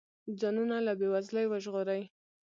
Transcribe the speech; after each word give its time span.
ځانونه 0.39 0.77
له 0.85 0.93
بې 0.99 1.07
وزلۍ 1.13 1.45
وژغوري. 1.47 2.01